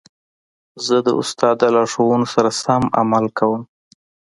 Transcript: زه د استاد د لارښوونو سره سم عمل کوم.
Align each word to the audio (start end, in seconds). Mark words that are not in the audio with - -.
زه 0.85 0.97
د 1.05 1.09
استاد 1.21 1.55
د 1.59 1.63
لارښوونو 1.75 2.25
سره 2.33 2.49
سم 2.63 2.83
عمل 2.99 3.25
کوم. 3.37 3.61